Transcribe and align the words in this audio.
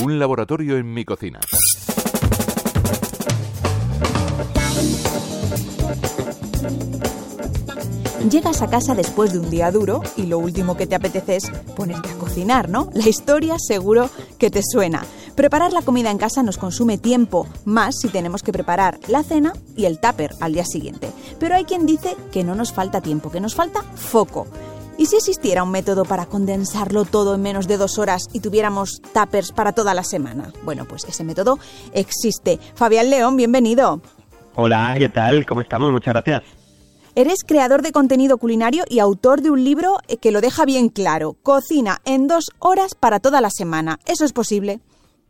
Un 0.00 0.18
laboratorio 0.18 0.78
en 0.78 0.92
mi 0.92 1.04
cocina. 1.04 1.38
Llegas 8.30 8.62
a 8.62 8.70
casa 8.70 8.94
después 8.94 9.32
de 9.32 9.40
un 9.40 9.50
día 9.50 9.70
duro 9.70 10.00
y 10.16 10.22
lo 10.22 10.38
último 10.38 10.76
que 10.76 10.86
te 10.86 10.94
apetece 10.94 11.36
es 11.36 11.50
ponerte 11.76 12.08
a 12.08 12.14
cocinar, 12.14 12.70
¿no? 12.70 12.88
La 12.94 13.06
historia 13.06 13.56
seguro 13.58 14.08
que 14.38 14.50
te 14.50 14.62
suena. 14.62 15.04
Preparar 15.34 15.72
la 15.72 15.82
comida 15.82 16.10
en 16.10 16.18
casa 16.18 16.42
nos 16.42 16.56
consume 16.56 16.96
tiempo, 16.96 17.46
más 17.64 17.96
si 18.00 18.08
tenemos 18.08 18.42
que 18.42 18.52
preparar 18.52 18.98
la 19.08 19.22
cena 19.22 19.52
y 19.76 19.84
el 19.84 19.98
tupper 19.98 20.34
al 20.40 20.54
día 20.54 20.64
siguiente. 20.64 21.10
Pero 21.38 21.54
hay 21.54 21.64
quien 21.64 21.84
dice 21.84 22.16
que 22.30 22.44
no 22.44 22.54
nos 22.54 22.72
falta 22.72 23.02
tiempo, 23.02 23.30
que 23.30 23.40
nos 23.40 23.54
falta 23.54 23.82
foco. 23.82 24.46
¿Y 24.98 25.06
si 25.06 25.16
existiera 25.16 25.62
un 25.62 25.70
método 25.70 26.04
para 26.04 26.26
condensarlo 26.26 27.04
todo 27.04 27.34
en 27.34 27.42
menos 27.42 27.66
de 27.66 27.76
dos 27.76 27.98
horas 27.98 28.24
y 28.32 28.40
tuviéramos 28.40 29.00
tuppers 29.14 29.52
para 29.52 29.72
toda 29.72 29.94
la 29.94 30.04
semana? 30.04 30.52
Bueno, 30.64 30.84
pues 30.84 31.04
ese 31.04 31.24
método 31.24 31.58
existe. 31.92 32.58
Fabián 32.74 33.10
León, 33.10 33.36
bienvenido. 33.36 34.02
Hola, 34.54 34.94
¿qué 34.98 35.08
tal? 35.08 35.46
¿Cómo 35.46 35.62
estamos? 35.62 35.90
Muchas 35.90 36.14
gracias. 36.14 36.42
Eres 37.14 37.44
creador 37.46 37.82
de 37.82 37.92
contenido 37.92 38.38
culinario 38.38 38.84
y 38.88 38.98
autor 38.98 39.42
de 39.42 39.50
un 39.50 39.64
libro 39.64 39.98
que 40.20 40.30
lo 40.30 40.40
deja 40.40 40.64
bien 40.64 40.88
claro. 40.88 41.36
Cocina 41.42 41.98
en 42.04 42.26
dos 42.26 42.50
horas 42.58 42.94
para 42.94 43.20
toda 43.20 43.40
la 43.40 43.50
semana. 43.50 43.98
¿Eso 44.06 44.24
es 44.24 44.32
posible? 44.32 44.80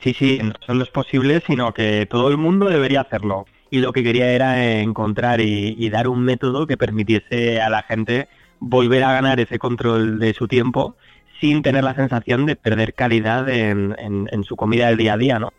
Sí, 0.00 0.14
sí, 0.14 0.38
no 0.42 0.52
solo 0.66 0.84
es 0.84 0.90
posible, 0.90 1.42
sino 1.46 1.72
que 1.72 2.06
todo 2.06 2.28
el 2.28 2.36
mundo 2.36 2.66
debería 2.66 3.00
hacerlo. 3.00 3.46
Y 3.70 3.78
lo 3.78 3.92
que 3.92 4.04
quería 4.04 4.30
era 4.30 4.80
encontrar 4.80 5.40
y, 5.40 5.88
dar 5.90 6.06
un 6.06 6.22
método 6.22 6.66
que 6.66 6.76
permitiese 6.76 7.60
a 7.60 7.70
la 7.70 7.82
gente 7.82 8.28
volver 8.68 9.04
a 9.04 9.12
ganar 9.12 9.40
ese 9.40 9.58
control 9.58 10.18
de 10.18 10.34
su 10.34 10.48
tiempo 10.48 10.96
sin 11.40 11.62
tener 11.62 11.84
la 11.84 11.94
sensación 11.94 12.46
de 12.46 12.56
perder 12.56 12.94
calidad 12.94 13.48
en, 13.48 13.94
en 13.98 14.44
su 14.44 14.56
comida 14.56 14.88
del 14.88 14.96
día 14.96 15.14
a 15.14 15.16
día, 15.16 15.38
¿no? 15.38 15.52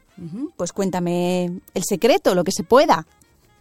Pues 0.55 0.71
cuéntame 0.71 1.45
el 1.73 1.83
secreto, 1.83 2.33
lo 2.35 2.43
que 2.43 2.51
se 2.51 2.63
pueda. 2.63 3.05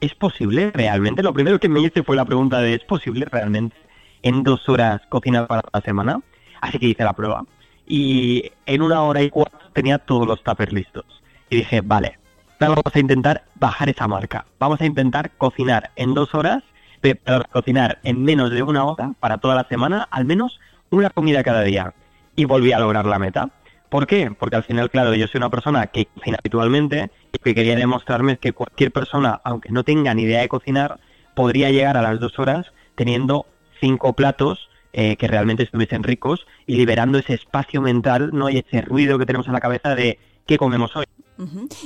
¿es 0.04 0.14
posible 0.14 0.70
realmente? 0.72 1.22
Lo 1.22 1.32
primero 1.32 1.58
que 1.58 1.68
me 1.68 1.80
hice 1.80 2.02
fue 2.02 2.16
la 2.16 2.24
pregunta 2.24 2.60
de 2.60 2.74
¿es 2.74 2.84
posible 2.84 3.26
realmente 3.30 3.76
en 4.22 4.42
dos 4.42 4.68
horas 4.68 5.00
cocinar 5.08 5.46
para 5.46 5.62
la 5.72 5.80
semana? 5.80 6.20
Así 6.60 6.78
que 6.78 6.86
hice 6.86 7.04
la 7.04 7.12
prueba. 7.12 7.44
Y 7.86 8.50
en 8.66 8.82
una 8.82 9.02
hora 9.02 9.22
y 9.22 9.30
cuarto 9.30 9.58
tenía 9.72 9.98
todos 9.98 10.26
los 10.26 10.42
tuppers 10.42 10.72
listos. 10.72 11.04
Y 11.50 11.56
dije, 11.56 11.80
vale, 11.82 12.18
vamos 12.58 12.84
a 12.92 12.98
intentar 12.98 13.44
bajar 13.54 13.88
esa 13.88 14.08
marca. 14.08 14.46
Vamos 14.58 14.80
a 14.80 14.86
intentar 14.86 15.30
cocinar 15.36 15.90
en 15.96 16.14
dos 16.14 16.34
horas, 16.34 16.62
pero 17.12 17.44
cocinar 17.52 17.98
en 18.02 18.22
menos 18.22 18.50
de 18.50 18.62
una 18.62 18.84
hora 18.84 19.12
para 19.20 19.38
toda 19.38 19.54
la 19.54 19.68
semana, 19.68 20.08
al 20.10 20.24
menos 20.24 20.58
una 20.90 21.10
comida 21.10 21.42
cada 21.42 21.62
día. 21.62 21.92
Y 22.36 22.46
volví 22.46 22.72
a 22.72 22.80
lograr 22.80 23.04
la 23.04 23.18
meta. 23.18 23.50
¿Por 23.90 24.06
qué? 24.06 24.30
Porque 24.36 24.56
al 24.56 24.64
final, 24.64 24.90
claro, 24.90 25.14
yo 25.14 25.26
soy 25.26 25.38
una 25.38 25.50
persona 25.50 25.86
que 25.86 26.06
cocina 26.06 26.38
habitualmente 26.40 27.10
y 27.32 27.38
que 27.38 27.54
quería 27.54 27.76
demostrarme 27.76 28.38
que 28.38 28.52
cualquier 28.52 28.90
persona, 28.90 29.40
aunque 29.44 29.70
no 29.70 29.84
tenga 29.84 30.14
ni 30.14 30.22
idea 30.22 30.40
de 30.40 30.48
cocinar, 30.48 30.98
podría 31.34 31.70
llegar 31.70 31.96
a 31.96 32.02
las 32.02 32.18
dos 32.18 32.38
horas 32.38 32.72
teniendo 32.94 33.46
cinco 33.80 34.14
platos 34.14 34.68
eh, 34.92 35.16
que 35.16 35.28
realmente 35.28 35.64
estuviesen 35.64 36.02
ricos 36.02 36.46
y 36.66 36.76
liberando 36.76 37.18
ese 37.18 37.34
espacio 37.34 37.82
mental 37.82 38.30
no 38.32 38.48
y 38.48 38.58
ese 38.58 38.80
ruido 38.80 39.18
que 39.18 39.26
tenemos 39.26 39.46
en 39.46 39.52
la 39.52 39.60
cabeza 39.60 39.94
de 39.94 40.18
qué 40.46 40.56
comemos 40.56 40.94
hoy. 40.96 41.04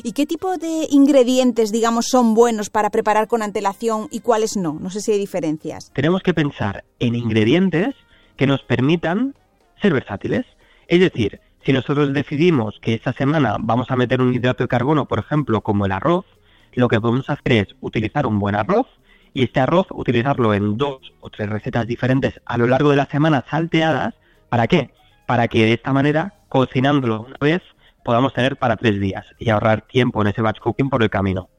¿Y 0.02 0.12
qué 0.12 0.26
tipo 0.26 0.56
de 0.58 0.86
ingredientes, 0.90 1.72
digamos, 1.72 2.06
son 2.06 2.34
buenos 2.34 2.70
para 2.70 2.90
preparar 2.90 3.28
con 3.28 3.42
antelación 3.42 4.08
y 4.10 4.20
cuáles 4.20 4.56
no? 4.56 4.78
No 4.80 4.90
sé 4.90 5.00
si 5.00 5.12
hay 5.12 5.18
diferencias. 5.18 5.90
Tenemos 5.94 6.22
que 6.22 6.34
pensar 6.34 6.84
en 6.98 7.14
ingredientes 7.14 7.94
que 8.36 8.46
nos 8.46 8.62
permitan 8.62 9.34
ser 9.80 9.94
versátiles. 9.94 10.44
Es 10.86 11.00
decir, 11.00 11.40
si 11.64 11.72
nosotros 11.72 12.12
decidimos 12.12 12.78
que 12.80 12.94
esta 12.94 13.12
semana 13.12 13.56
vamos 13.60 13.90
a 13.90 13.96
meter 13.96 14.20
un 14.20 14.34
hidrato 14.34 14.64
de 14.64 14.68
carbono, 14.68 15.06
por 15.06 15.18
ejemplo, 15.18 15.60
como 15.62 15.86
el 15.86 15.92
arroz, 15.92 16.24
lo 16.74 16.88
que 16.88 17.00
podemos 17.00 17.28
hacer 17.28 17.52
es 17.52 17.68
utilizar 17.80 18.26
un 18.26 18.38
buen 18.38 18.54
arroz 18.54 18.86
y 19.34 19.44
este 19.44 19.60
arroz 19.60 19.86
utilizarlo 19.90 20.54
en 20.54 20.76
dos 20.76 21.12
o 21.20 21.30
tres 21.30 21.48
recetas 21.48 21.86
diferentes 21.86 22.40
a 22.44 22.56
lo 22.56 22.66
largo 22.66 22.90
de 22.90 22.96
la 22.96 23.06
semana 23.06 23.44
salteadas. 23.50 24.14
¿Para 24.48 24.66
qué? 24.66 24.90
Para 25.26 25.48
que 25.48 25.64
de 25.64 25.72
esta 25.74 25.92
manera, 25.92 26.34
cocinándolo 26.48 27.22
una 27.22 27.36
vez, 27.40 27.62
podamos 28.08 28.32
tener 28.32 28.56
para 28.56 28.78
tres 28.78 28.98
días 28.98 29.26
y 29.38 29.50
ahorrar 29.50 29.82
tiempo 29.82 30.22
en 30.22 30.28
ese 30.28 30.40
batch 30.40 30.60
cooking 30.60 30.88
por 30.88 31.02
el 31.02 31.10
camino 31.10 31.50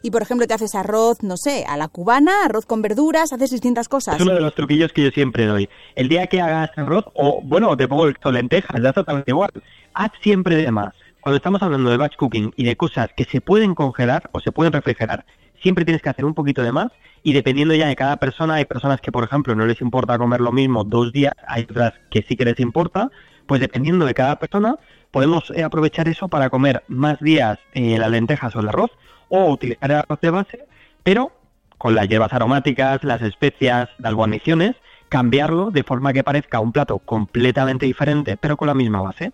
y 0.00 0.10
por 0.10 0.22
ejemplo 0.22 0.46
te 0.46 0.54
haces 0.54 0.74
arroz, 0.74 1.22
no 1.22 1.36
sé, 1.36 1.66
a 1.68 1.76
la 1.76 1.88
cubana, 1.88 2.46
arroz 2.46 2.64
con 2.64 2.80
verduras, 2.80 3.34
haces 3.34 3.50
distintas 3.50 3.86
cosas. 3.86 4.16
Es 4.16 4.22
uno 4.22 4.32
de 4.32 4.40
los 4.40 4.54
truquillos 4.54 4.90
que 4.94 5.04
yo 5.04 5.10
siempre 5.10 5.44
doy. 5.44 5.68
El 5.94 6.08
día 6.08 6.28
que 6.28 6.40
hagas 6.40 6.70
arroz, 6.78 7.04
o 7.12 7.42
bueno, 7.42 7.76
te 7.76 7.86
pongo 7.88 8.10
lentejas, 8.32 8.80
da 8.80 8.94
totalmente 8.94 9.30
igual, 9.30 9.50
haz 9.92 10.12
siempre 10.22 10.56
de 10.56 10.70
más. 10.70 10.94
Cuando 11.20 11.36
estamos 11.36 11.60
hablando 11.62 11.90
de 11.90 11.98
batch 11.98 12.16
cooking 12.16 12.54
y 12.56 12.64
de 12.64 12.76
cosas 12.76 13.10
que 13.14 13.24
se 13.24 13.42
pueden 13.42 13.74
congelar 13.74 14.30
o 14.32 14.40
se 14.40 14.52
pueden 14.52 14.72
refrigerar, 14.72 15.26
siempre 15.62 15.84
tienes 15.84 16.00
que 16.00 16.08
hacer 16.08 16.24
un 16.24 16.32
poquito 16.32 16.62
de 16.62 16.72
más 16.72 16.90
y 17.22 17.34
dependiendo 17.34 17.74
ya 17.74 17.86
de 17.86 17.96
cada 17.96 18.16
persona, 18.16 18.54
hay 18.54 18.64
personas 18.64 19.02
que 19.02 19.12
por 19.12 19.24
ejemplo 19.24 19.54
no 19.54 19.66
les 19.66 19.82
importa 19.82 20.16
comer 20.16 20.40
lo 20.40 20.52
mismo 20.52 20.84
dos 20.84 21.12
días, 21.12 21.34
hay 21.46 21.64
otras 21.64 21.92
que 22.10 22.22
sí 22.22 22.34
que 22.34 22.46
les 22.46 22.60
importa, 22.60 23.10
pues 23.46 23.60
dependiendo 23.60 24.06
de 24.06 24.14
cada 24.14 24.38
persona 24.38 24.76
podemos 25.10 25.50
eh, 25.50 25.62
aprovechar 25.62 26.08
eso 26.08 26.28
para 26.28 26.50
comer 26.50 26.82
más 26.88 27.20
días 27.20 27.58
eh, 27.72 27.98
las 27.98 28.10
lentejas 28.10 28.54
o 28.56 28.60
el 28.60 28.68
arroz 28.68 28.90
o 29.28 29.50
utilizar 29.50 29.90
el 29.90 29.96
arroz 29.98 30.20
de 30.20 30.30
base, 30.30 30.66
pero 31.02 31.32
con 31.78 31.94
las 31.94 32.08
hierbas 32.08 32.32
aromáticas, 32.32 33.04
las 33.04 33.22
especias, 33.22 33.88
las 33.98 34.14
guarniciones, 34.14 34.76
cambiarlo 35.08 35.70
de 35.70 35.84
forma 35.84 36.12
que 36.12 36.24
parezca 36.24 36.60
un 36.60 36.72
plato 36.72 36.98
completamente 36.98 37.86
diferente, 37.86 38.36
pero 38.36 38.56
con 38.56 38.68
la 38.68 38.74
misma 38.74 39.02
base. 39.02 39.32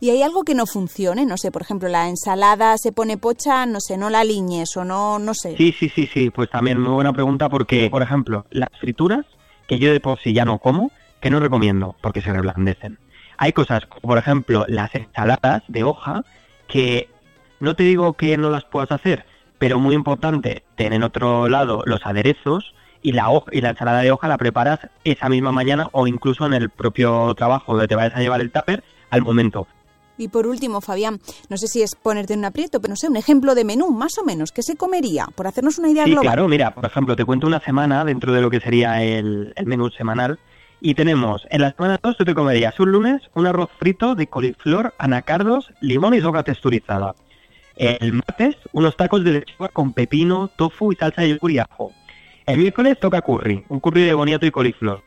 ¿Y 0.00 0.10
hay 0.10 0.22
algo 0.22 0.44
que 0.44 0.54
no 0.54 0.66
funcione? 0.66 1.26
No 1.26 1.36
sé, 1.36 1.50
por 1.50 1.62
ejemplo, 1.62 1.88
la 1.88 2.08
ensalada 2.08 2.76
se 2.78 2.92
pone 2.92 3.18
pocha, 3.18 3.66
no 3.66 3.80
sé, 3.80 3.98
no 3.98 4.10
la 4.10 4.24
liñes 4.24 4.76
o 4.76 4.84
no, 4.84 5.18
no 5.18 5.34
sé. 5.34 5.56
Sí, 5.56 5.74
sí, 5.78 5.88
sí, 5.88 6.08
sí, 6.12 6.30
pues 6.30 6.50
también 6.50 6.80
muy 6.80 6.92
buena 6.92 7.12
pregunta 7.12 7.48
porque, 7.48 7.90
por 7.90 8.02
ejemplo, 8.02 8.46
las 8.50 8.70
frituras, 8.80 9.26
que 9.66 9.78
yo 9.78 9.92
de 9.92 10.00
por 10.00 10.20
sí 10.20 10.32
ya 10.32 10.44
no 10.44 10.58
como, 10.58 10.90
que 11.20 11.30
no 11.30 11.40
recomiendo 11.40 11.96
porque 12.00 12.20
se 12.20 12.32
reblandecen. 12.32 12.98
Hay 13.42 13.52
cosas 13.52 13.86
como, 13.86 14.02
por 14.02 14.18
ejemplo, 14.18 14.64
las 14.68 14.94
ensaladas 14.94 15.64
de 15.66 15.82
hoja, 15.82 16.22
que 16.68 17.08
no 17.58 17.74
te 17.74 17.82
digo 17.82 18.12
que 18.12 18.36
no 18.36 18.50
las 18.50 18.64
puedas 18.64 18.92
hacer, 18.92 19.26
pero 19.58 19.80
muy 19.80 19.96
importante, 19.96 20.62
ten 20.76 20.92
en 20.92 21.02
otro 21.02 21.48
lado 21.48 21.82
los 21.84 22.06
aderezos 22.06 22.72
y 23.02 23.10
la, 23.10 23.26
y 23.50 23.60
la 23.60 23.70
ensalada 23.70 24.02
de 24.02 24.12
hoja 24.12 24.28
la 24.28 24.38
preparas 24.38 24.78
esa 25.02 25.28
misma 25.28 25.50
mañana 25.50 25.88
o 25.90 26.06
incluso 26.06 26.46
en 26.46 26.52
el 26.52 26.70
propio 26.70 27.34
trabajo 27.34 27.72
donde 27.72 27.88
te 27.88 27.96
vayas 27.96 28.14
a 28.14 28.20
llevar 28.20 28.40
el 28.40 28.52
tupper 28.52 28.84
al 29.10 29.22
momento. 29.22 29.66
Y 30.16 30.28
por 30.28 30.46
último, 30.46 30.80
Fabián, 30.80 31.18
no 31.48 31.56
sé 31.56 31.66
si 31.66 31.82
es 31.82 31.96
ponerte 31.96 32.34
en 32.34 32.38
un 32.38 32.44
aprieto, 32.44 32.80
pero 32.80 32.92
no 32.92 32.96
sé, 32.96 33.08
un 33.08 33.16
ejemplo 33.16 33.56
de 33.56 33.64
menú, 33.64 33.90
más 33.90 34.18
o 34.18 34.24
menos, 34.24 34.52
¿qué 34.52 34.62
se 34.62 34.76
comería? 34.76 35.26
Por 35.34 35.48
hacernos 35.48 35.80
una 35.80 35.88
idea 35.88 36.04
sí, 36.04 36.12
global. 36.12 36.26
claro, 36.26 36.46
mira, 36.46 36.72
por 36.72 36.84
ejemplo, 36.84 37.16
te 37.16 37.24
cuento 37.24 37.48
una 37.48 37.58
semana 37.58 38.04
dentro 38.04 38.32
de 38.32 38.40
lo 38.40 38.50
que 38.50 38.60
sería 38.60 39.02
el, 39.02 39.52
el 39.56 39.66
menú 39.66 39.90
semanal. 39.90 40.38
Y 40.84 40.94
tenemos, 40.94 41.46
en 41.50 41.60
la 41.60 41.70
semana 41.70 42.00
2 42.02 42.16
tú 42.16 42.24
te 42.24 42.34
comerías 42.34 42.80
un 42.80 42.90
lunes 42.90 43.22
un 43.34 43.46
arroz 43.46 43.70
frito 43.78 44.16
de 44.16 44.26
coliflor, 44.26 44.92
anacardos, 44.98 45.72
limón 45.80 46.12
y 46.12 46.20
soja 46.20 46.42
texturizada. 46.42 47.14
El 47.76 48.14
martes, 48.14 48.56
unos 48.72 48.96
tacos 48.96 49.22
de 49.22 49.30
lechuga 49.30 49.68
con 49.68 49.92
pepino, 49.92 50.50
tofu 50.56 50.92
y 50.92 50.96
salsa 50.96 51.22
de 51.22 51.28
yogur 51.28 51.52
y 51.52 51.60
ajo. 51.60 51.92
El 52.46 52.58
miércoles 52.58 52.98
toca 52.98 53.20
curry, 53.20 53.64
un 53.68 53.78
curry 53.78 54.02
de 54.02 54.14
boniato 54.14 54.44
y 54.44 54.50
coliflor. 54.50 55.04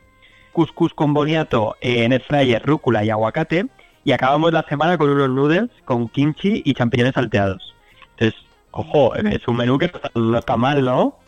Couscous 0.52 0.94
con 0.94 1.12
boniato 1.12 1.76
en 1.82 2.14
el 2.14 2.22
fryer, 2.22 2.62
rúcula 2.64 3.04
y 3.04 3.10
aguacate. 3.10 3.66
Y 4.02 4.12
acabamos 4.12 4.54
la 4.54 4.64
semana 4.66 4.96
con 4.96 5.10
unos 5.10 5.28
noodles 5.28 5.68
con 5.84 6.08
kimchi 6.08 6.62
y 6.64 6.72
champiñones 6.72 7.12
salteados. 7.12 7.74
Entonces, 8.12 8.40
ojo, 8.70 9.14
es 9.14 9.46
un 9.46 9.58
menú 9.58 9.76
que 9.76 9.92
no 10.14 10.38
está 10.38 10.56
mal, 10.56 10.82
¿no? 10.82 11.18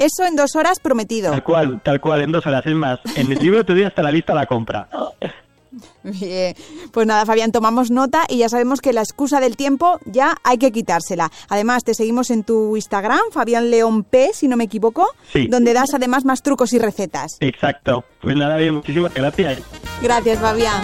Eso 0.00 0.24
en 0.24 0.34
dos 0.34 0.56
horas 0.56 0.80
prometido. 0.80 1.30
Tal 1.30 1.42
cual, 1.42 1.80
tal 1.82 2.00
cual, 2.00 2.22
en 2.22 2.32
dos 2.32 2.46
horas. 2.46 2.64
Es 2.64 2.74
más, 2.74 3.00
en 3.16 3.30
el 3.30 3.38
libro 3.38 3.66
te 3.66 3.74
doy 3.74 3.82
hasta 3.82 4.02
la 4.02 4.10
lista 4.10 4.32
la 4.32 4.46
compra. 4.46 4.88
Bien, 6.02 6.56
pues 6.90 7.06
nada, 7.06 7.26
Fabián, 7.26 7.52
tomamos 7.52 7.90
nota 7.90 8.24
y 8.26 8.38
ya 8.38 8.48
sabemos 8.48 8.80
que 8.80 8.94
la 8.94 9.02
excusa 9.02 9.40
del 9.40 9.56
tiempo 9.56 10.00
ya 10.06 10.36
hay 10.42 10.56
que 10.56 10.72
quitársela. 10.72 11.30
Además, 11.50 11.84
te 11.84 11.92
seguimos 11.92 12.30
en 12.30 12.44
tu 12.44 12.76
Instagram, 12.76 13.20
Fabián 13.30 13.70
León 13.70 14.02
P, 14.02 14.30
si 14.32 14.48
no 14.48 14.56
me 14.56 14.64
equivoco, 14.64 15.06
donde 15.48 15.74
das 15.74 15.92
además 15.92 16.24
más 16.24 16.42
trucos 16.42 16.72
y 16.72 16.78
recetas. 16.78 17.36
Exacto. 17.40 18.04
Pues 18.22 18.34
nada, 18.36 18.56
bien, 18.56 18.76
muchísimas 18.76 19.12
gracias. 19.12 19.58
Gracias, 20.02 20.38
Fabián. 20.38 20.82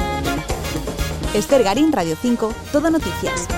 Esther 1.34 1.62
Garín, 1.62 1.90
Radio 1.90 2.16
5, 2.20 2.52
Todo 2.70 2.90
Noticias. 2.90 3.48